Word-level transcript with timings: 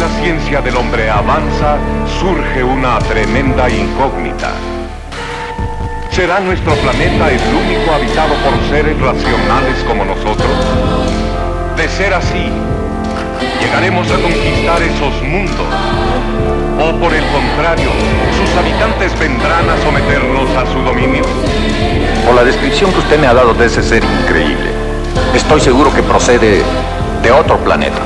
la 0.00 0.08
ciencia 0.22 0.62
del 0.62 0.76
hombre 0.76 1.10
avanza, 1.10 1.76
surge 2.18 2.64
una 2.64 2.98
tremenda 3.00 3.68
incógnita. 3.68 4.50
¿Será 6.10 6.40
nuestro 6.40 6.74
planeta 6.76 7.30
el 7.30 7.40
único 7.54 7.92
habitado 7.92 8.32
por 8.36 8.54
seres 8.70 8.98
racionales 8.98 9.84
como 9.86 10.06
nosotros? 10.06 10.50
De 11.76 11.86
ser 11.86 12.14
así, 12.14 12.48
¿llegaremos 13.60 14.10
a 14.10 14.14
conquistar 14.14 14.80
esos 14.80 15.22
mundos? 15.22 15.68
¿O 16.80 16.98
por 16.98 17.12
el 17.12 17.24
contrario, 17.26 17.90
sus 18.38 18.56
habitantes 18.56 19.18
vendrán 19.18 19.68
a 19.68 19.76
someternos 19.84 20.48
a 20.56 20.64
su 20.72 20.78
dominio? 20.80 21.24
Por 22.24 22.36
la 22.36 22.44
descripción 22.44 22.90
que 22.90 23.00
usted 23.00 23.20
me 23.20 23.26
ha 23.26 23.34
dado 23.34 23.52
de 23.52 23.66
ese 23.66 23.82
ser 23.82 24.02
increíble, 24.02 24.70
estoy 25.34 25.60
seguro 25.60 25.92
que 25.92 26.02
procede 26.02 26.62
de 27.22 27.30
otro 27.32 27.58
planeta. 27.58 28.00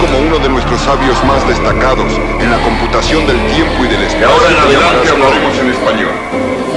Como 0.00 0.18
uno 0.18 0.38
de 0.38 0.48
nuestros 0.48 0.80
sabios 0.80 1.16
más 1.24 1.46
destacados 1.48 2.12
en 2.40 2.50
la 2.50 2.58
computación 2.58 3.26
del 3.26 3.38
tiempo 3.54 3.84
y 3.84 3.88
del 3.88 4.02
espacio. 4.02 4.28
Ahora 4.28 4.50
en 4.50 4.58
adelante 4.58 5.08
hablaremos 5.10 5.58
en 5.58 5.70
español, 5.70 6.12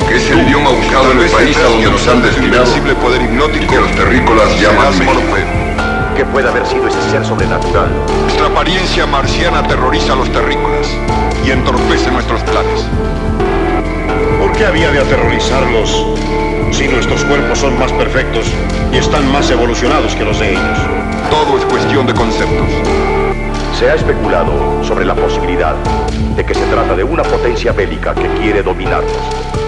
que 0.07 0.15
es 0.17 0.31
el 0.31 0.47
idioma 0.47 0.71
buscado 0.71 1.11
en 1.11 1.19
el 1.19 1.29
país 1.29 1.57
a 1.57 1.69
donde 1.69 1.91
nos 1.91 2.07
han 2.07 2.21
destinado 2.21 2.65
poder 3.01 3.21
hipnótico 3.21 3.63
y 3.63 3.67
que 3.67 3.75
los 3.77 3.91
terrícolas 3.91 4.59
llaman. 4.59 4.93
¿Qué 6.15 6.25
puede 6.25 6.49
haber 6.49 6.65
sido 6.65 6.87
ese 6.87 7.01
ser 7.11 7.25
sobrenatural? 7.25 7.89
Nuestra 8.23 8.47
apariencia 8.47 9.05
marciana 9.05 9.59
aterroriza 9.59 10.13
a 10.13 10.15
los 10.15 10.31
terrícolas 10.31 10.87
y 11.45 11.51
entorpece 11.51 12.09
nuestros 12.11 12.41
planes. 12.41 12.85
¿Por 14.39 14.51
qué 14.53 14.65
había 14.65 14.91
de 14.91 14.99
aterrorizarlos 14.99 16.05
si 16.71 16.87
nuestros 16.87 17.23
cuerpos 17.25 17.59
son 17.59 17.77
más 17.79 17.91
perfectos 17.93 18.45
y 18.91 18.97
están 18.97 19.31
más 19.31 19.49
evolucionados 19.49 20.15
que 20.15 20.25
los 20.25 20.39
de 20.39 20.51
ellos? 20.51 20.77
Todo 21.29 21.57
es 21.57 21.65
cuestión 21.65 22.05
de 22.07 22.13
conceptos. 22.13 22.67
Se 23.77 23.89
ha 23.89 23.95
especulado 23.95 24.83
sobre 24.83 25.05
la 25.05 25.15
posibilidad 25.15 25.75
de 26.35 26.45
que 26.45 26.53
se 26.53 26.65
trata 26.67 26.95
de 26.95 27.03
una 27.03 27.23
potencia 27.23 27.71
bélica 27.71 28.13
que 28.13 28.27
quiere 28.39 28.63
dominarnos. 28.63 29.66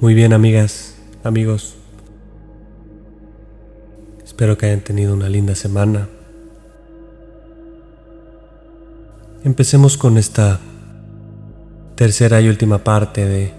Muy 0.00 0.14
bien, 0.14 0.32
amigas, 0.32 0.94
amigos. 1.24 1.74
Espero 4.24 4.56
que 4.56 4.64
hayan 4.64 4.80
tenido 4.80 5.12
una 5.12 5.28
linda 5.28 5.54
semana. 5.54 6.08
Empecemos 9.44 9.98
con 9.98 10.16
esta 10.16 10.58
tercera 11.96 12.40
y 12.40 12.48
última 12.48 12.82
parte 12.82 13.26
de 13.26 13.52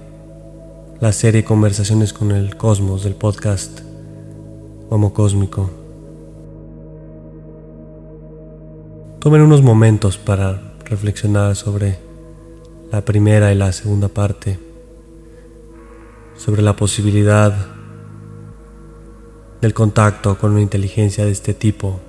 la 1.00 1.12
serie 1.12 1.44
Conversaciones 1.44 2.12
con 2.12 2.32
el 2.32 2.58
Cosmos 2.58 3.04
del 3.04 3.14
podcast 3.14 3.82
Homo 4.90 5.14
Cósmico. 5.14 5.70
Tomen 9.20 9.42
unos 9.42 9.62
momentos 9.62 10.18
para 10.18 10.74
reflexionar 10.86 11.56
sobre 11.56 12.00
la 12.92 13.06
primera 13.06 13.52
y 13.52 13.56
la 13.56 13.72
segunda 13.74 14.08
parte 14.08 14.71
sobre 16.44 16.64
la 16.64 16.76
posibilidad 16.76 17.54
del 19.62 19.76
contacto 19.76 20.40
con 20.40 20.54
una 20.54 20.62
inteligencia 20.62 21.24
de 21.24 21.30
este 21.30 21.54
tipo 21.54 22.00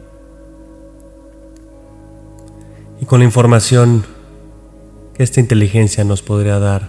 y 2.98 3.04
con 3.04 3.18
la 3.18 3.26
información 3.26 4.06
que 5.12 5.22
esta 5.22 5.38
inteligencia 5.38 6.02
nos 6.04 6.22
podría 6.22 6.58
dar 6.58 6.88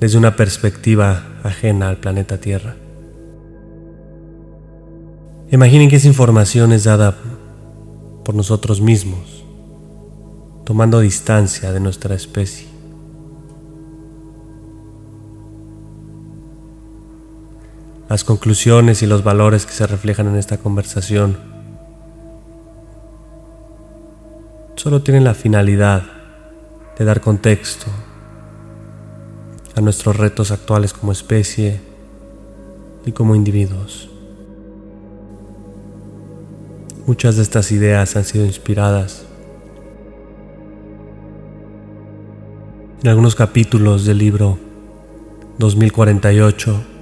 desde 0.00 0.18
una 0.18 0.34
perspectiva 0.34 1.22
ajena 1.44 1.88
al 1.88 1.98
planeta 1.98 2.38
Tierra. 2.38 2.74
Imaginen 5.52 5.88
que 5.88 5.96
esa 5.96 6.08
información 6.08 6.72
es 6.72 6.82
dada 6.82 7.16
por 8.24 8.34
nosotros 8.34 8.80
mismos, 8.80 9.44
tomando 10.64 10.98
distancia 10.98 11.70
de 11.70 11.78
nuestra 11.78 12.16
especie. 12.16 12.77
Las 18.08 18.24
conclusiones 18.24 19.02
y 19.02 19.06
los 19.06 19.22
valores 19.22 19.66
que 19.66 19.72
se 19.72 19.86
reflejan 19.86 20.28
en 20.28 20.36
esta 20.36 20.56
conversación 20.56 21.36
solo 24.76 25.02
tienen 25.02 25.24
la 25.24 25.34
finalidad 25.34 26.04
de 26.98 27.04
dar 27.04 27.20
contexto 27.20 27.86
a 29.74 29.80
nuestros 29.80 30.16
retos 30.16 30.50
actuales 30.50 30.92
como 30.94 31.12
especie 31.12 31.80
y 33.04 33.12
como 33.12 33.34
individuos. 33.34 34.08
Muchas 37.06 37.36
de 37.36 37.42
estas 37.42 37.70
ideas 37.72 38.16
han 38.16 38.24
sido 38.24 38.46
inspiradas 38.46 39.26
en 43.02 43.08
algunos 43.08 43.34
capítulos 43.34 44.04
del 44.04 44.18
libro 44.18 44.58
2048 45.58 46.97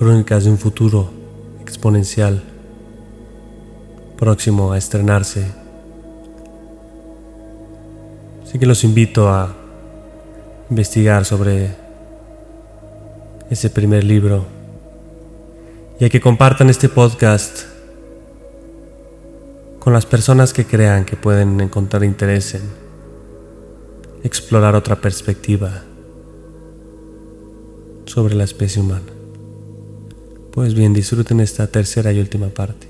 Crónicas 0.00 0.44
de 0.44 0.50
un 0.50 0.56
futuro 0.56 1.10
exponencial 1.60 2.42
próximo 4.16 4.72
a 4.72 4.78
estrenarse. 4.78 5.44
Así 8.42 8.58
que 8.58 8.64
los 8.64 8.82
invito 8.82 9.28
a 9.28 9.54
investigar 10.70 11.26
sobre 11.26 11.76
ese 13.50 13.68
primer 13.68 14.02
libro 14.02 14.46
y 15.98 16.06
a 16.06 16.08
que 16.08 16.18
compartan 16.18 16.70
este 16.70 16.88
podcast 16.88 17.64
con 19.80 19.92
las 19.92 20.06
personas 20.06 20.54
que 20.54 20.64
crean 20.64 21.04
que 21.04 21.16
pueden 21.16 21.60
encontrar 21.60 22.04
interés 22.04 22.54
en 22.54 22.62
explorar 24.24 24.74
otra 24.74 24.96
perspectiva 24.96 25.82
sobre 28.06 28.34
la 28.34 28.44
especie 28.44 28.80
humana. 28.80 29.19
Pues 30.52 30.74
bien, 30.74 30.92
disfruten 30.92 31.40
esta 31.40 31.68
tercera 31.68 32.12
y 32.12 32.18
última 32.18 32.48
parte. 32.48 32.88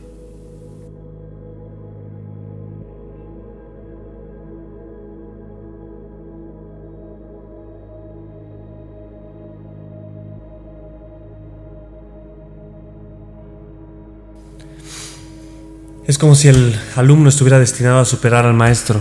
Es 16.06 16.18
como 16.18 16.34
si 16.34 16.48
el 16.48 16.74
alumno 16.96 17.28
estuviera 17.28 17.58
destinado 17.58 18.00
a 18.00 18.04
superar 18.04 18.44
al 18.44 18.54
maestro. 18.54 18.98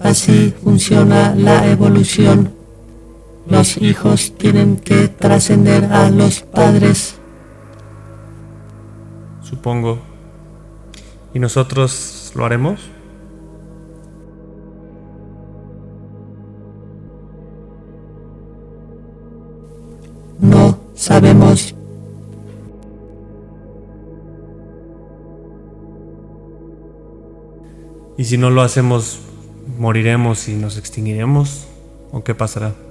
Así 0.00 0.52
funciona 0.62 1.34
la 1.36 1.70
evolución 1.70 2.55
los 3.48 3.76
hijos 3.78 4.34
tienen 4.36 4.76
que 4.76 5.08
trascender 5.08 5.84
a 5.84 6.10
los 6.10 6.40
padres. 6.40 7.16
Supongo. 9.42 9.98
¿Y 11.32 11.38
nosotros 11.38 12.32
lo 12.34 12.44
haremos? 12.44 12.80
No 20.40 20.78
sabemos. 20.94 21.74
¿Y 28.18 28.24
si 28.24 28.38
no 28.38 28.50
lo 28.50 28.62
hacemos, 28.62 29.20
moriremos 29.78 30.48
y 30.48 30.54
nos 30.54 30.78
extinguiremos? 30.78 31.66
¿O 32.12 32.24
qué 32.24 32.34
pasará? 32.34 32.85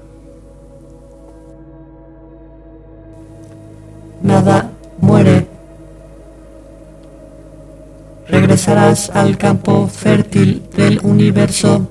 Al 8.75 9.37
campo 9.37 9.87
fértil 9.87 10.61
del 10.75 10.99
universo, 11.01 11.87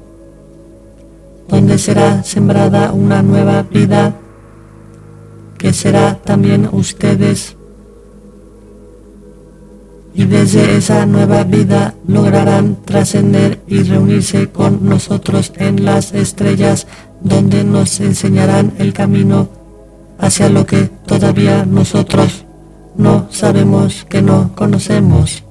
donde 1.49 1.79
será 1.79 2.23
sembrada 2.23 2.93
una 2.93 3.23
nueva 3.23 3.63
vida, 3.63 4.13
que 5.57 5.73
será 5.73 6.17
también 6.23 6.69
ustedes. 6.71 7.57
Y 10.13 10.27
desde 10.27 10.77
esa 10.77 11.07
nueva 11.07 11.45
vida 11.45 11.95
lograrán 12.07 12.77
trascender 12.85 13.63
y 13.67 13.83
reunirse 13.83 14.51
con 14.51 14.87
nosotros 14.87 15.55
en 15.57 15.87
las 15.87 16.13
estrellas, 16.13 16.87
donde 17.23 17.65
nos 17.65 17.99
enseñarán 18.01 18.75
el 18.79 18.93
camino 18.93 19.49
hacia 20.19 20.51
lo 20.51 20.67
que 20.67 20.91
todavía 21.07 21.65
nosotros 21.65 22.45
no 22.95 23.27
sabemos 23.31 24.05
que 24.07 24.21
no 24.21 24.55
conocemos. 24.55 25.44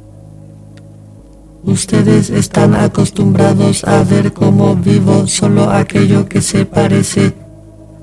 Ustedes 1.66 2.30
están 2.30 2.76
acostumbrados 2.76 3.86
a 3.86 4.04
ver 4.04 4.34
como 4.34 4.76
vivo 4.76 5.28
solo 5.28 5.70
aquello 5.70 6.28
que 6.28 6.42
se 6.42 6.66
parece 6.66 7.34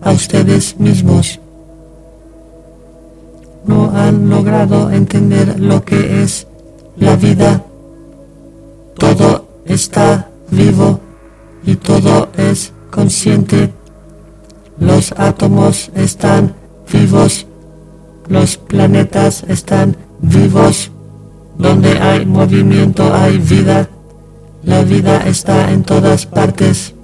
a 0.00 0.12
ustedes 0.12 0.80
mismos. 0.80 1.40
No 3.66 3.90
han 3.94 4.30
logrado 4.30 4.90
entender 4.90 5.60
lo 5.60 5.84
que 5.84 6.22
es 6.22 6.46
la 6.96 7.16
vida. 7.16 7.62
Todo 8.96 9.46
está 9.66 10.30
vivo 10.50 11.00
y 11.62 11.76
todo 11.76 12.30
es 12.38 12.72
consciente. 12.90 13.74
Los 14.78 15.12
átomos 15.18 15.90
están 15.94 16.54
vivos. 16.90 17.46
Los 18.26 18.56
planetas 18.56 19.44
están 19.48 19.96
vivos. 20.22 20.90
Donde 21.58 21.98
hay 21.98 22.26
movimiento 22.26 23.14
hay 23.14 23.38
vida. 23.38 23.88
La 24.62 24.82
vida 24.82 25.26
está 25.26 25.70
en 25.72 25.82
todas 25.82 26.26
partes. 26.26 26.94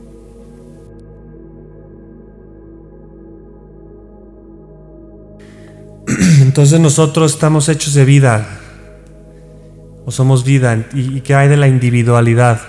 Entonces 6.42 6.80
nosotros 6.80 7.32
estamos 7.32 7.68
hechos 7.68 7.94
de 7.94 8.04
vida. 8.04 8.46
O 10.04 10.10
somos 10.10 10.44
vida. 10.44 10.86
¿Y 10.94 11.20
qué 11.22 11.34
hay 11.34 11.48
de 11.48 11.56
la 11.56 11.68
individualidad? 11.68 12.60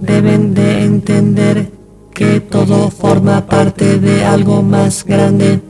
Deben 0.00 0.54
de 0.54 0.82
entender 0.82 1.70
que 2.12 2.40
todo 2.40 2.90
forma 2.90 3.46
parte 3.46 3.98
de 3.98 4.24
algo 4.24 4.62
más 4.62 5.04
grande. 5.04 5.60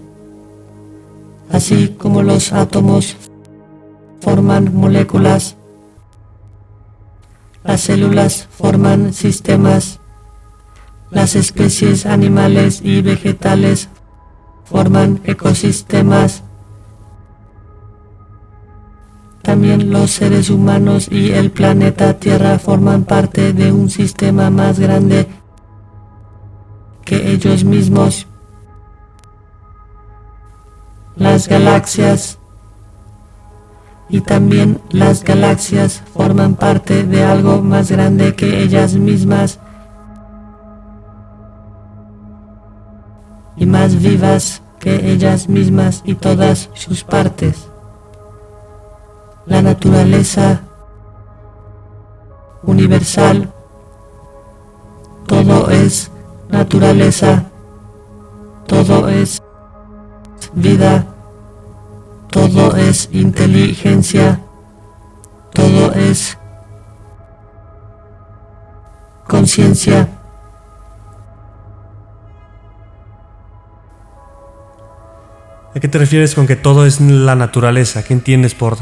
Así 1.50 1.94
como 1.98 2.22
los 2.22 2.52
átomos 2.52 3.16
forman 4.22 4.72
moléculas. 4.72 5.56
Las 7.64 7.80
células 7.80 8.48
forman 8.50 9.12
sistemas. 9.12 9.98
Las 11.10 11.34
especies 11.34 12.06
animales 12.06 12.80
y 12.84 13.02
vegetales 13.02 13.88
forman 14.64 15.20
ecosistemas. 15.24 16.44
También 19.42 19.90
los 19.90 20.12
seres 20.12 20.50
humanos 20.50 21.08
y 21.10 21.32
el 21.32 21.50
planeta 21.50 22.20
Tierra 22.20 22.60
forman 22.60 23.02
parte 23.02 23.52
de 23.52 23.72
un 23.72 23.90
sistema 23.90 24.50
más 24.50 24.78
grande 24.78 25.26
que 27.04 27.32
ellos 27.32 27.64
mismos. 27.64 28.28
Las 31.16 31.48
galaxias 31.48 32.38
y 34.12 34.20
también 34.20 34.78
las 34.90 35.24
galaxias 35.24 36.02
forman 36.12 36.54
parte 36.54 37.04
de 37.04 37.24
algo 37.24 37.62
más 37.62 37.90
grande 37.90 38.36
que 38.36 38.62
ellas 38.62 38.92
mismas. 38.92 39.58
Y 43.56 43.64
más 43.64 44.02
vivas 44.02 44.60
que 44.78 45.10
ellas 45.10 45.48
mismas 45.48 46.02
y 46.04 46.14
todas 46.14 46.68
sus 46.74 47.04
partes. 47.04 47.70
La 49.46 49.62
naturaleza 49.62 50.60
universal, 52.64 53.50
todo 55.26 55.70
es 55.70 56.10
naturaleza, 56.50 57.44
todo 58.66 59.08
es 59.08 59.42
vida 60.52 61.11
todo 62.72 62.80
es 62.80 63.10
inteligencia, 63.12 64.40
todo 65.52 65.92
es 65.92 66.38
conciencia. 69.28 70.08
¿A 75.74 75.80
qué 75.80 75.86
te 75.86 75.98
refieres 75.98 76.34
con 76.34 76.46
que 76.46 76.56
todo 76.56 76.86
es 76.86 76.98
la 77.02 77.34
naturaleza? 77.34 78.04
¿Qué 78.04 78.14
entiendes 78.14 78.54
por 78.54 78.78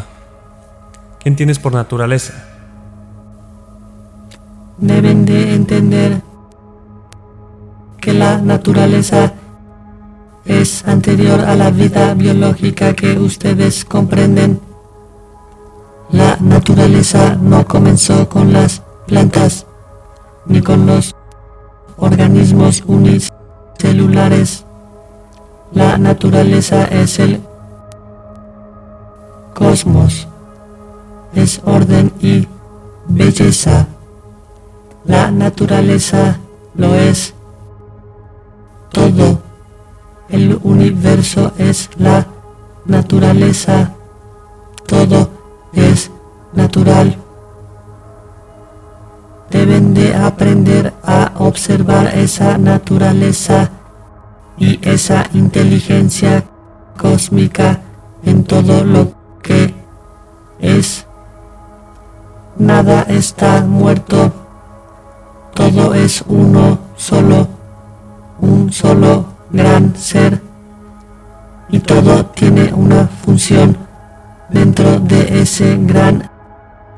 qué 1.19 1.29
entiendes 1.29 1.59
por 1.59 1.73
naturaleza? 1.73 2.45
Deben 4.79 5.25
de 5.25 5.55
entender 5.57 6.23
que 8.01 8.13
la 8.13 8.39
naturaleza 8.39 9.35
anterior 10.87 11.41
a 11.41 11.55
la 11.57 11.71
vida 11.71 12.15
biológica 12.15 12.95
que 12.95 13.19
ustedes 13.19 13.85
comprenden. 13.85 14.61
La 16.11 16.37
naturaleza 16.41 17.37
no 17.37 17.65
comenzó 17.67 18.29
con 18.29 18.53
las 18.53 18.83
plantas 19.07 19.67
ni 20.47 20.61
con 20.61 20.87
los 20.87 21.15
organismos 21.97 22.83
unicelulares. 22.87 24.65
La 25.73 25.99
naturaleza 25.99 26.85
es 26.85 27.19
el 27.19 27.41
cosmos, 29.55 30.27
es 31.35 31.61
orden 31.65 32.13
y 32.21 32.49
belleza. 33.07 33.87
La 35.05 35.31
naturaleza 35.31 36.39
lo 36.75 36.95
es 36.95 37.35
todo 38.91 39.40
el 40.31 40.59
universo 40.63 41.53
es 41.59 41.91
la 41.97 42.27
naturaleza. 42.87 43.93
Todo 44.87 45.31
es 45.73 46.11
natural. 46.53 47.17
Deben 49.51 49.95
de 49.95 50.15
aprender 50.15 50.93
a 51.03 51.33
observar 51.39 52.07
esa 52.17 52.59
naturaleza 52.59 53.71
y 54.57 54.79
esa 54.89 55.27
inteligencia 55.33 56.45
cósmica 56.97 57.81
en 58.25 58.45
todo 58.45 58.85
lo 58.85 59.13
que 59.43 59.75
es. 60.61 61.07
Nada 62.59 63.03
está 63.09 63.63
muerto. 63.65 64.33
Todo 65.55 65.95
es 65.95 66.23
uno 66.29 66.79
solo, 66.97 67.49
un 68.41 68.73
solo 68.73 69.30
gran 69.53 69.97
ser 69.97 70.41
y 71.69 71.81
todo 71.81 72.27
tiene 72.27 72.73
una 72.73 73.07
función 73.07 73.77
dentro 74.49 74.99
de 75.01 75.41
ese 75.41 75.77
gran 75.81 76.29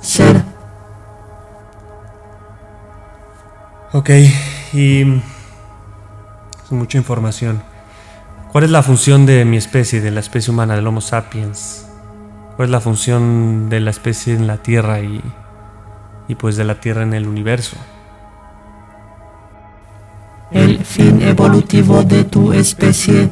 ser. 0.00 0.42
Ok, 3.92 4.10
y 4.72 5.02
es 5.02 6.72
mucha 6.72 6.96
información. 6.96 7.62
¿Cuál 8.50 8.64
es 8.64 8.70
la 8.70 8.82
función 8.82 9.26
de 9.26 9.44
mi 9.44 9.56
especie, 9.56 10.00
de 10.00 10.10
la 10.10 10.20
especie 10.20 10.52
humana, 10.52 10.74
del 10.74 10.86
Homo 10.86 11.00
sapiens? 11.00 11.86
¿Cuál 12.56 12.68
es 12.68 12.70
la 12.72 12.80
función 12.80 13.68
de 13.68 13.80
la 13.80 13.90
especie 13.90 14.34
en 14.34 14.46
la 14.46 14.58
Tierra 14.58 15.00
y, 15.00 15.22
y 16.28 16.34
pues 16.34 16.56
de 16.56 16.64
la 16.64 16.80
Tierra 16.80 17.02
en 17.02 17.14
el 17.14 17.26
universo? 17.26 17.76
El 20.52 20.84
fin 20.84 21.22
evolutivo 21.22 22.02
de 22.02 22.24
tu 22.24 22.52
especie 22.52 23.30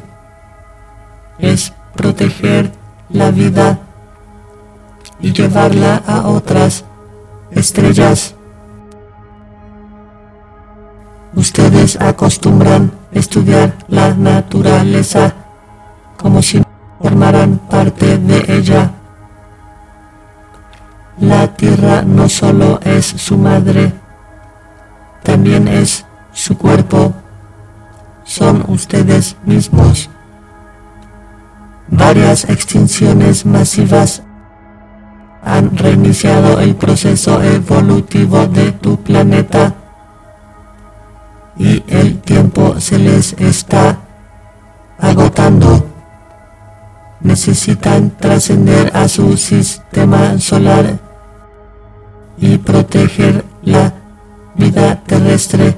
es 1.37 1.71
proteger 1.95 2.71
la 3.09 3.29
vida 3.29 3.79
y 5.19 5.31
llevarla 5.31 6.01
a 6.07 6.27
otras 6.27 6.83
estrellas. 7.51 8.33
Ustedes 11.35 11.99
acostumbran 12.01 12.91
estudiar 13.11 13.75
la 13.87 14.15
naturaleza 14.15 15.33
como 16.17 16.41
si 16.41 16.63
formaran 16.99 17.59
parte 17.69 18.17
de 18.17 18.45
ella. 18.47 18.91
La 21.19 21.47
tierra 21.55 22.01
no 22.01 22.27
solo 22.27 22.79
es 22.83 23.05
su 23.05 23.37
madre, 23.37 23.93
también 25.23 25.67
es 25.67 26.05
su 26.41 26.57
cuerpo 26.57 27.13
son 28.23 28.65
ustedes 28.67 29.37
mismos. 29.45 30.09
Varias 31.87 32.45
extinciones 32.45 33.45
masivas 33.45 34.23
han 35.43 35.77
reiniciado 35.77 36.59
el 36.59 36.75
proceso 36.75 37.43
evolutivo 37.43 38.47
de 38.47 38.71
tu 38.71 38.97
planeta 39.03 39.75
y 41.57 41.83
el 41.87 42.19
tiempo 42.21 42.79
se 42.79 42.97
les 42.97 43.33
está 43.33 43.99
agotando. 44.97 45.85
Necesitan 47.19 48.17
trascender 48.17 48.91
a 48.95 49.07
su 49.07 49.37
sistema 49.37 50.39
solar 50.39 50.97
y 52.39 52.57
proteger 52.57 53.45
la 53.61 53.93
vida 54.55 55.03
terrestre 55.05 55.70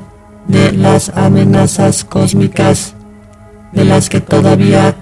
de 0.53 0.71
las 0.71 1.09
amenazas 1.09 2.03
cósmicas 2.03 2.93
de 3.71 3.85
las 3.85 4.07
que 4.07 4.21
todavía 4.21 4.93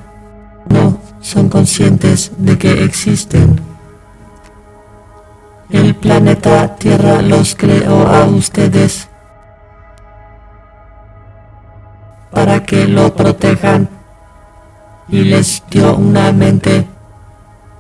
no 0.70 0.98
son 1.20 1.50
conscientes 1.50 2.32
de 2.38 2.58
que 2.58 2.86
existen. 2.86 3.60
planeta 6.02 6.76
Tierra 6.78 7.22
los 7.22 7.56
creó 7.56 8.08
a 8.08 8.26
ustedes 8.26 9.10
para 12.32 12.64
que 12.64 12.88
lo 12.88 13.14
protejan 13.14 13.90
y 15.10 15.26
les 15.26 15.62
dio 15.70 15.96
una 15.98 16.32
mente 16.32 16.88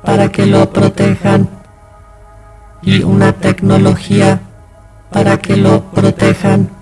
para 0.03 0.29
que 0.29 0.45
lo 0.45 0.69
protejan 0.69 1.47
y 2.81 3.01
una 3.03 3.31
tecnología 3.31 4.41
para 5.09 5.37
que 5.37 5.55
lo 5.55 5.81
protejan. 5.91 6.80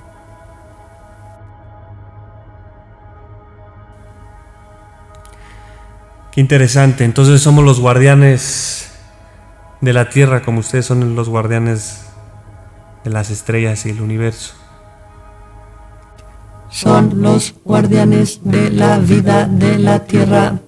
Interesante. 6.39 7.03
Entonces 7.03 7.41
somos 7.41 7.63
los 7.63 7.79
guardianes 7.79 8.89
de 9.81 9.93
la 9.93 10.09
Tierra 10.09 10.41
como 10.41 10.59
ustedes 10.59 10.85
son 10.85 11.15
los 11.15 11.29
guardianes 11.29 12.05
de 13.03 13.09
las 13.09 13.29
estrellas 13.29 13.85
y 13.85 13.89
el 13.89 14.01
universo. 14.01 14.55
Son 16.69 17.21
los 17.21 17.55
guardianes 17.63 18.41
de 18.43 18.71
la 18.71 18.99
vida 18.99 19.47
de 19.47 19.79
la 19.79 20.05
Tierra. 20.05 20.59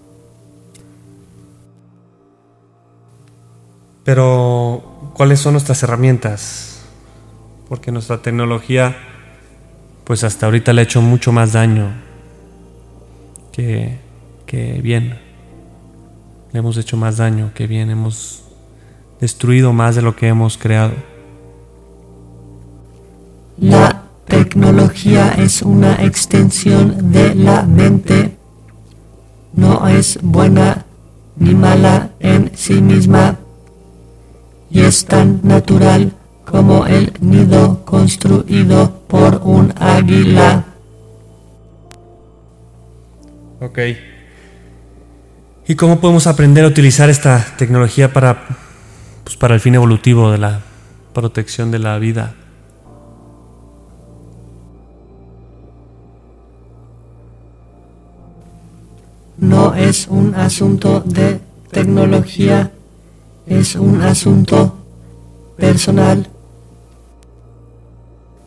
Pero, 4.03 5.11
¿cuáles 5.13 5.39
son 5.39 5.53
nuestras 5.53 5.83
herramientas? 5.83 6.81
Porque 7.69 7.91
nuestra 7.91 8.17
tecnología, 8.17 8.97
pues 10.05 10.23
hasta 10.23 10.47
ahorita 10.47 10.73
le 10.73 10.81
ha 10.81 10.83
hecho 10.83 11.01
mucho 11.01 11.31
más 11.31 11.53
daño 11.53 11.93
que, 13.51 13.99
que 14.47 14.81
bien. 14.81 15.30
Le 16.51 16.59
hemos 16.59 16.77
hecho 16.77 16.97
más 16.97 17.17
daño 17.17 17.51
que 17.53 17.67
bien. 17.67 17.89
Hemos 17.89 18.43
destruido 19.19 19.71
más 19.71 19.95
de 19.95 20.01
lo 20.01 20.15
que 20.15 20.27
hemos 20.27 20.57
creado. 20.57 20.93
La 23.57 24.03
tecnología 24.25 25.33
es 25.37 25.61
una 25.61 26.03
extensión 26.03 27.11
de 27.11 27.35
la 27.35 27.63
mente. 27.63 28.37
No 29.53 29.87
es 29.87 30.19
buena 30.21 30.85
ni 31.37 31.53
mala 31.55 32.11
en 32.19 32.51
sí 32.55 32.81
misma 32.81 33.37
y 34.69 34.81
es 34.81 35.05
tan 35.05 35.41
natural 35.43 36.13
como 36.45 36.85
el 36.85 37.13
nido 37.19 37.83
construido 37.85 39.01
por 39.07 39.41
un 39.43 39.73
águila. 39.77 40.65
Ok. 43.59 43.79
¿Y 45.71 45.75
cómo 45.75 46.01
podemos 46.01 46.27
aprender 46.27 46.65
a 46.65 46.67
utilizar 46.67 47.09
esta 47.09 47.45
tecnología 47.57 48.11
para, 48.11 48.43
pues, 49.23 49.37
para 49.37 49.53
el 49.53 49.61
fin 49.61 49.73
evolutivo 49.73 50.29
de 50.29 50.37
la 50.37 50.59
protección 51.13 51.71
de 51.71 51.79
la 51.79 51.97
vida? 51.97 52.35
No 59.37 59.73
es 59.73 60.09
un 60.09 60.35
asunto 60.35 60.99
de 61.05 61.39
tecnología 61.71 62.73
es 63.45 63.75
un 63.75 64.01
asunto 64.01 64.75
personal. 65.55 66.27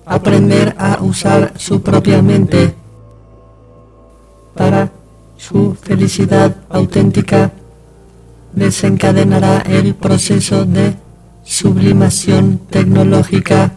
Aprender 0.04 0.74
a 0.76 0.98
usar 1.00 1.54
su 1.56 1.80
propia 1.80 2.20
mente 2.20 2.74
felicidad 6.04 6.54
auténtica 6.68 7.50
desencadenará 8.52 9.60
el 9.60 9.94
proceso 9.94 10.66
de 10.66 10.96
sublimación 11.44 12.60
tecnológica. 12.68 13.72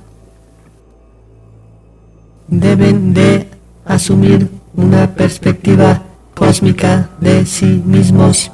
Deben 2.49 3.13
de 3.13 3.47
asumir 3.85 4.49
una 4.75 5.15
perspectiva 5.15 6.03
cósmica 6.35 7.09
de 7.21 7.45
sí 7.45 7.81
mismos 7.85 8.51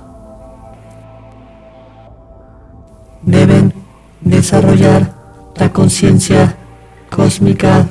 deben 3.24 3.74
desarrollar 4.22 5.14
la 5.56 5.74
conciencia 5.74 6.58
cósmica. 7.10 7.88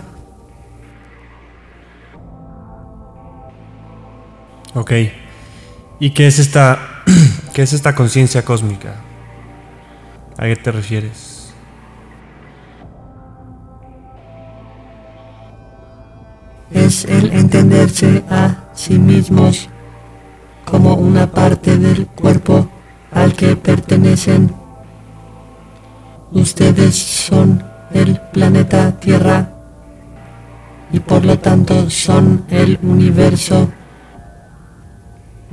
Ok. 4.74 4.92
¿Y 6.02 6.10
qué 6.10 6.26
es 6.26 6.40
esta, 6.40 7.04
qué 7.54 7.62
es 7.62 7.72
esta 7.72 7.94
conciencia 7.94 8.44
cósmica? 8.44 8.96
¿A 10.36 10.46
qué 10.46 10.56
te 10.56 10.72
refieres? 10.72 11.54
Es 16.72 17.04
el 17.04 17.32
entenderse 17.32 18.24
a 18.28 18.64
sí 18.74 18.98
mismos 18.98 19.68
como 20.64 20.94
una 20.94 21.30
parte 21.30 21.78
del 21.78 22.08
cuerpo 22.08 22.68
al 23.12 23.34
que 23.34 23.54
pertenecen 23.54 24.52
Ustedes 26.32 26.96
son 26.96 27.62
el 27.94 28.20
planeta 28.32 28.98
Tierra 28.98 29.52
y 30.92 30.98
por 30.98 31.24
lo 31.24 31.38
tanto 31.38 31.88
son 31.90 32.44
el 32.50 32.80
universo. 32.82 33.70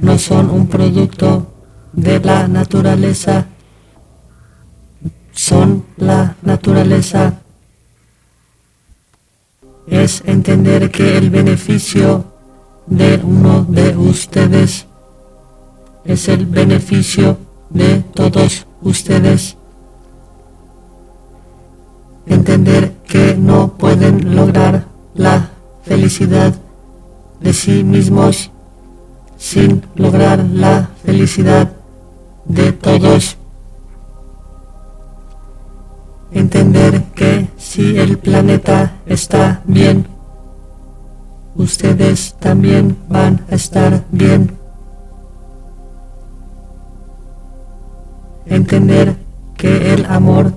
No 0.01 0.18
son 0.18 0.50
un 0.50 0.68
producto 0.68 1.48
de 1.94 2.20
la 2.20 2.48
naturaleza, 2.48 3.48
son 5.34 5.86
la 5.98 6.36
naturaleza. 6.41 7.39
Es 9.88 10.22
entender 10.25 10.91
que 10.91 11.18
el 11.18 11.29
beneficio 11.29 12.25
de 12.86 13.20
uno 13.24 13.65
de 13.65 13.96
ustedes 13.98 14.86
es 16.06 16.27
el 16.27 16.46
beneficio 16.46 17.38
de 17.70 18.03
todos 18.13 18.65
ustedes 18.82 19.58
entender 22.29 22.94
que 23.08 23.36
no 23.36 23.74
pueden 23.74 24.36
lograr 24.36 24.86
la 25.15 25.50
felicidad 25.84 26.53
de 27.41 27.53
sí 27.53 27.84
mismos 27.84 28.51
sin 29.39 29.81
lograr 29.96 30.43
la 30.43 30.89
felicidad 31.03 31.72
de 32.46 32.74
todos. 32.74 33.38
Entender 36.31 37.05
que 37.15 37.48
si 37.58 37.98
el 37.98 38.19
planeta 38.19 38.98
está 39.08 39.62
bien, 39.65 40.05
ustedes 41.55 42.36
también 42.39 42.98
van 43.08 43.46
a 43.50 43.55
estar 43.55 44.03
bien. 44.12 44.58
Entender 48.46 49.15
que 49.58 49.93
el 49.93 50.05
amor 50.05 50.53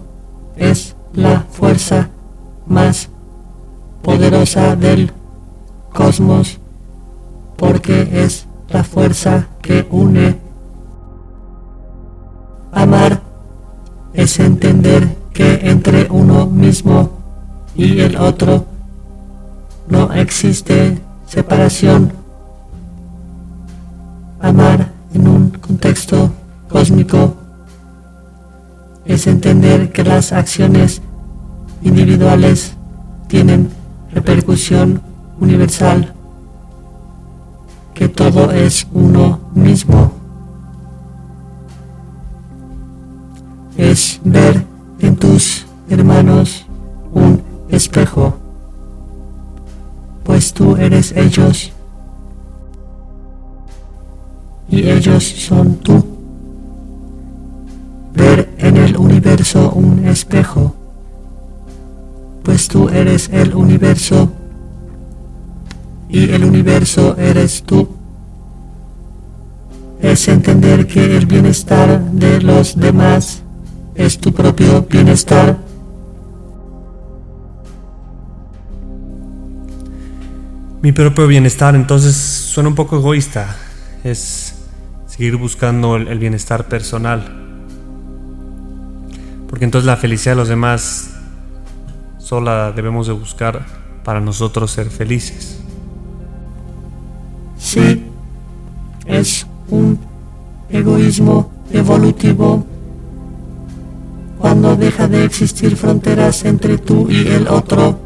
es 0.57 0.97
la 1.15 1.47
fuerza 1.51 2.11
más 2.67 3.09
poderosa 4.03 4.77
del 4.77 5.12
cosmos 5.93 6.59
que 9.61 9.85
une. 9.91 10.39
Amar 12.71 13.21
es 14.15 14.39
entender 14.39 15.17
que 15.33 15.71
entre 15.71 16.07
uno 16.09 16.47
mismo 16.47 17.11
y 17.75 17.99
el 17.99 18.17
otro 18.17 18.65
no 19.89 20.13
existe 20.13 21.01
separación. 21.27 22.13
Amar 24.41 24.93
en 25.13 25.27
un 25.27 25.51
contexto 25.51 26.31
cósmico 26.69 27.35
es 29.05 29.27
entender 29.27 29.91
que 29.91 30.05
las 30.05 30.33
acciones 30.33 31.03
individuales 31.83 32.75
tienen 33.27 33.69
repercusión 34.13 35.03
universal, 35.41 36.15
que 37.95 38.09
todo 38.09 38.51
es 38.51 38.87
uno 38.93 39.41
mismo. 39.55 40.13
Es 43.77 44.21
ver 44.25 44.65
en 45.01 45.17
tus 45.17 45.67
hermanos 45.89 46.67
un 47.13 47.43
espejo, 47.69 48.35
pues 50.25 50.53
tú 50.53 50.77
eres 50.77 51.13
ellos. 51.13 51.73
Y 54.69 54.89
ellos 54.89 55.25
son 55.25 55.77
tú. 55.77 56.05
Ver 58.15 58.55
en 58.59 58.77
el 58.77 58.97
universo 58.97 59.73
un 59.75 60.05
espejo, 60.07 60.75
pues 62.43 62.69
tú 62.69 62.89
eres 62.89 63.29
el 63.31 63.55
universo 63.55 64.31
y 66.12 66.31
el 66.31 66.45
universo 66.45 67.16
eres 67.16 67.62
tú. 67.62 67.88
Es 70.00 70.28
entender 70.28 70.87
que 70.87 71.16
el 71.16 71.25
bienestar 71.25 72.02
de 72.12 72.42
los 72.42 72.78
demás 72.78 73.42
es 73.95 74.19
tu 74.19 74.33
propio 74.33 74.83
bienestar. 74.83 75.57
Mi 80.83 80.92
propio 80.92 81.26
bienestar 81.26 81.75
entonces 81.75 82.14
suena 82.14 82.69
un 82.69 82.75
poco 82.75 82.97
egoísta. 82.97 83.57
Es 84.04 84.54
seguir 85.07 85.37
buscando 85.37 85.97
el, 85.97 86.09
el 86.09 86.19
bienestar 86.19 86.69
personal. 86.69 87.23
Porque 89.49 89.64
entonces 89.64 89.87
la 89.87 89.97
felicidad 89.97 90.33
de 90.33 90.37
los 90.37 90.49
demás 90.49 91.11
sola 92.19 92.73
debemos 92.73 93.07
de 93.07 93.14
buscar 93.14 93.64
para 94.04 94.21
nosotros 94.21 94.71
ser 94.73 94.90
felices. 94.90 95.62
Sí, 97.62 98.02
es 99.07 99.47
un 99.71 99.97
egoísmo 100.69 101.52
evolutivo 101.71 102.66
cuando 104.38 104.75
deja 104.76 105.07
de 105.07 105.25
existir 105.25 105.76
fronteras 105.76 106.45
entre 106.45 106.76
tú 106.76 107.09
y 107.09 107.28
el 107.28 107.47
otro. 107.47 108.00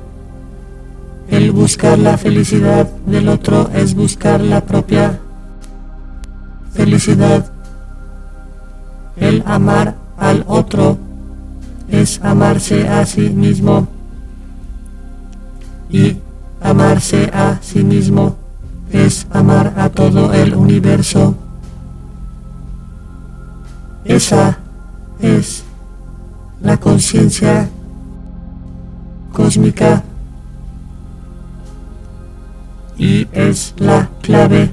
El 1.31 1.53
buscar 1.53 1.99
la 1.99 2.19
felicidad 2.19 2.87
del 3.07 3.31
otro 3.31 3.71
es 3.75 3.95
buscar 3.95 4.43
la 4.43 4.61
propia 4.61 5.19
felicidad. 6.75 7.51
El 9.17 9.43
amar 9.47 9.97
al 10.19 10.45
otro 10.47 10.99
es 11.89 12.21
amarse 12.23 12.87
a 12.87 13.07
sí 13.07 13.31
mismo. 13.31 13.89
Y 15.89 16.19
amarse 16.61 17.31
a 17.33 17.59
sí 17.63 17.83
mismo 17.83 18.46
es 18.91 19.27
amar 19.31 19.75
a 19.77 19.89
todo 19.91 20.33
el 20.33 20.55
universo. 20.55 21.35
Esa 24.05 24.59
es 25.21 25.65
la 26.61 26.79
conciencia 26.79 27.69
cósmica 29.33 30.03
y 32.97 33.29
es 33.33 33.75
la 33.77 34.09
clave 34.23 34.73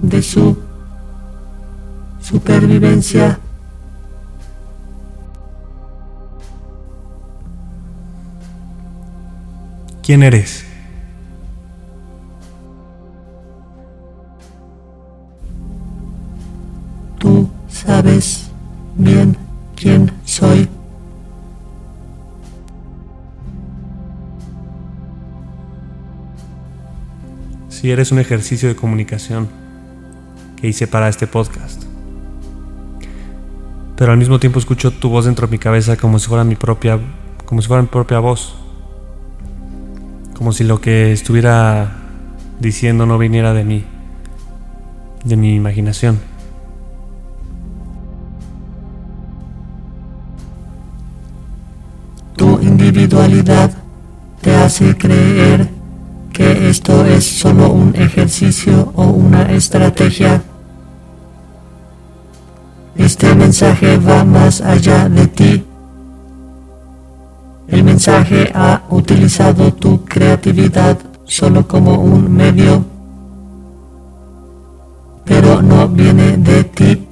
de 0.00 0.22
su 0.22 0.56
supervivencia. 2.20 3.38
¿Quién 10.02 10.22
eres? 10.22 10.63
Si 27.84 27.90
eres 27.90 28.12
un 28.12 28.18
ejercicio 28.18 28.66
de 28.66 28.76
comunicación 28.76 29.46
que 30.56 30.68
hice 30.68 30.86
para 30.86 31.10
este 31.10 31.26
podcast. 31.26 31.82
Pero 33.94 34.10
al 34.10 34.16
mismo 34.16 34.40
tiempo 34.40 34.58
escucho 34.58 34.90
tu 34.90 35.10
voz 35.10 35.26
dentro 35.26 35.46
de 35.46 35.50
mi 35.50 35.58
cabeza 35.58 35.98
como 35.98 36.18
si 36.18 36.26
fuera 36.26 36.44
mi 36.44 36.54
propia 36.54 36.98
como 37.44 37.60
si 37.60 37.68
fuera 37.68 37.82
mi 37.82 37.88
propia 37.88 38.20
voz. 38.20 38.54
Como 40.34 40.52
si 40.52 40.64
lo 40.64 40.80
que 40.80 41.12
estuviera 41.12 41.92
diciendo 42.58 43.04
no 43.04 43.18
viniera 43.18 43.52
de 43.52 43.64
mí, 43.64 43.84
de 45.22 45.36
mi 45.36 45.54
imaginación. 45.54 46.18
Tu 52.34 52.60
individualidad 52.62 53.76
te 54.40 54.56
hace 54.56 54.96
creer 54.96 55.83
que 56.34 56.68
esto 56.68 57.06
es 57.06 57.24
solo 57.24 57.72
un 57.72 57.94
ejercicio 57.94 58.92
o 58.96 59.04
una 59.04 59.52
estrategia. 59.52 60.42
Este 62.96 63.32
mensaje 63.36 63.96
va 63.98 64.24
más 64.24 64.60
allá 64.60 65.08
de 65.08 65.28
ti. 65.28 65.64
El 67.68 67.84
mensaje 67.84 68.50
ha 68.52 68.82
utilizado 68.90 69.72
tu 69.74 70.04
creatividad 70.04 70.98
solo 71.24 71.68
como 71.68 72.02
un 72.02 72.30
medio, 72.36 72.84
pero 75.24 75.62
no 75.62 75.88
viene 75.88 76.36
de 76.36 76.64
ti, 76.64 77.03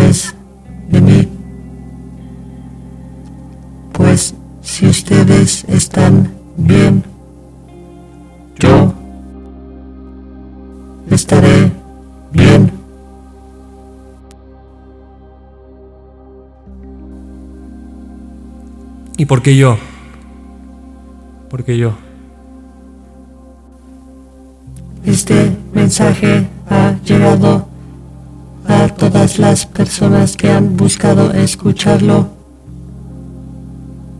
través 0.00 0.34
de 0.88 1.00
mí. 1.00 1.28
Pues 3.92 4.34
si 4.62 4.86
ustedes 4.86 5.64
están 5.64 6.32
bien, 6.56 7.04
yo 8.58 8.94
estaré 11.10 11.70
bien. 12.32 12.72
¿Y 19.18 19.26
por 19.26 19.42
qué 19.42 19.54
yo? 19.54 19.76
¿Por 21.50 21.62
qué 21.62 21.76
yo? 21.76 21.92
Este 25.04 25.56
mensaje 25.74 26.46
ha 26.70 26.94
llegado 27.04 27.69
las 29.38 29.66
personas 29.66 30.36
que 30.36 30.50
han 30.50 30.76
buscado 30.76 31.32
escucharlo. 31.32 32.28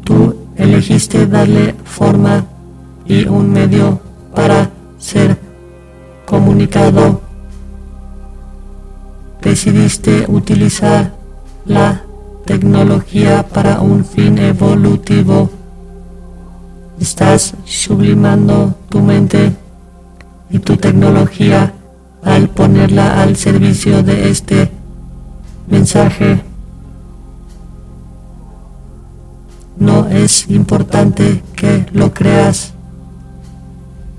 Tú 0.04 0.36
elegiste 0.56 1.26
darle 1.26 1.74
forma 1.84 2.44
y 3.06 3.26
un 3.26 3.50
medio 3.50 4.00
para 4.34 4.70
ser 4.98 5.36
comunicado. 6.26 7.20
Decidiste 9.42 10.26
utilizar 10.28 11.12
la 11.64 12.02
tecnología 12.44 13.46
para 13.48 13.80
un 13.80 14.04
fin 14.04 14.38
evolutivo. 14.38 15.50
Estás 17.00 17.54
sublimando 17.64 18.74
tu 18.88 19.00
mente 19.00 19.52
y 20.50 20.58
tu 20.58 20.76
tecnología 20.76 21.72
al 22.22 22.48
ponerla 22.48 23.22
al 23.22 23.36
servicio 23.36 24.02
de 24.02 24.30
este 24.30 24.79
mensaje. 25.70 26.42
No 29.78 30.08
es 30.08 30.50
importante 30.50 31.42
que 31.56 31.86
lo 31.92 32.12
creas, 32.12 32.74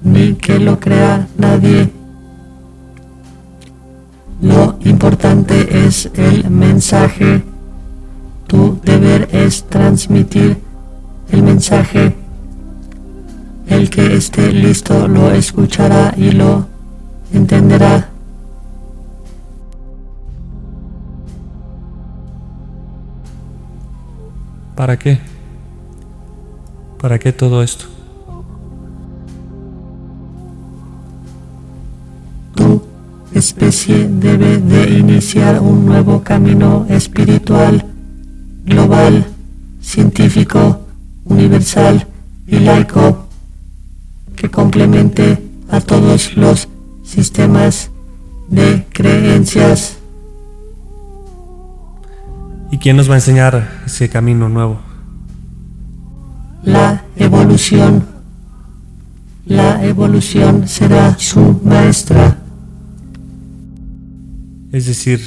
ni 0.04 0.34
que 0.34 0.58
lo 0.60 0.80
crea 0.80 1.28
nadie. 1.38 1.92
Lo 4.42 4.76
importante 4.84 5.86
es 5.86 6.10
el 6.16 6.50
mensaje. 6.50 7.44
Tu 8.48 8.80
deber 8.84 9.30
es 9.32 9.64
transmitir 9.66 10.58
el 11.32 11.44
mensaje. 11.44 12.16
El 13.68 13.90
que 13.90 14.16
esté 14.16 14.52
listo 14.52 15.08
lo 15.08 15.32
escuchará 15.32 16.14
y 16.18 16.32
lo 16.32 16.66
entenderá. 17.34 18.11
¿Para 24.76 24.98
qué? 24.98 25.20
¿Para 27.00 27.20
qué 27.20 27.34
todo 27.34 27.62
esto? 27.64 27.86
Tu 32.56 32.82
especie 33.34 34.08
debe 34.08 34.58
de 34.58 35.00
iniciar 35.00 35.60
un 35.60 35.86
nuevo 35.86 36.24
camino 36.24 36.86
espiritual, 36.90 37.86
global, 38.66 39.26
científico, 39.82 40.82
universal 41.26 42.08
y 42.48 42.60
laico 42.60 43.28
que 44.36 44.50
complemente 44.50 45.52
a 45.70 45.80
todos 45.80 46.36
los 46.36 46.68
sistemas 47.04 47.90
de 48.50 48.86
creencias. 48.92 49.81
Quién 52.82 52.98
nos 52.98 53.08
va 53.08 53.14
a 53.14 53.18
enseñar 53.18 53.84
ese 53.86 54.10
camino 54.10 54.50
nuevo? 54.50 54.82
La 56.64 57.06
evolución. 57.16 58.06
La 59.46 59.86
evolución 59.86 60.68
será 60.68 61.18
su 61.18 61.62
maestra. 61.64 62.38
Es 64.72 64.88
decir, 64.88 65.22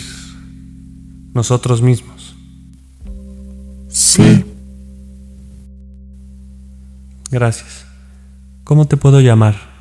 nosotros 1.32 1.80
mismos. 1.80 2.34
Sí. 3.88 4.44
Gracias. 7.30 7.84
¿Cómo 8.64 8.86
te 8.86 8.96
puedo 8.96 9.20
llamar? 9.20 9.73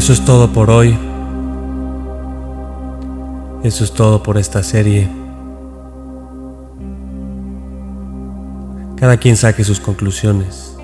Eso 0.00 0.14
es 0.14 0.24
todo 0.24 0.50
por 0.50 0.70
hoy. 0.70 0.96
Eso 3.62 3.84
es 3.84 3.92
todo 3.92 4.22
por 4.22 4.38
esta 4.38 4.62
serie. 4.62 5.06
Cada 8.96 9.18
quien 9.18 9.36
saque 9.36 9.62
sus 9.62 9.78
conclusiones, 9.78 10.74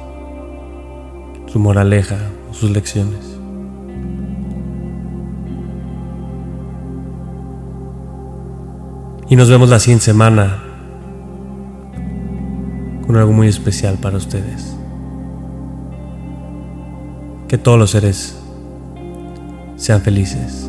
su 1.46 1.58
moraleja 1.58 2.18
sus 2.52 2.70
lecciones. 2.70 3.24
Y 9.30 9.36
nos 9.36 9.48
vemos 9.48 9.70
la 9.70 9.78
siguiente 9.78 10.04
semana 10.04 10.62
con 13.06 13.16
algo 13.16 13.32
muy 13.32 13.48
especial 13.48 13.96
para 13.96 14.18
ustedes. 14.18 14.76
Que 17.48 17.56
todos 17.56 17.78
los 17.78 17.92
seres 17.92 18.42
sean 19.76 20.00
felices. 20.02 20.68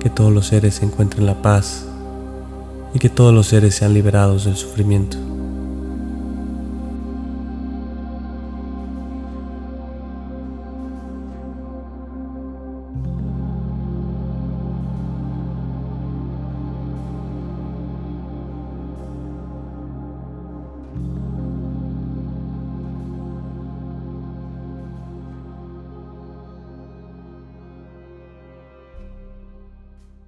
Que 0.00 0.10
todos 0.10 0.32
los 0.32 0.46
seres 0.46 0.82
encuentren 0.82 1.26
la 1.26 1.40
paz 1.42 1.86
y 2.94 2.98
que 2.98 3.08
todos 3.08 3.34
los 3.34 3.48
seres 3.48 3.74
sean 3.74 3.94
liberados 3.94 4.44
del 4.44 4.56
sufrimiento. 4.56 5.16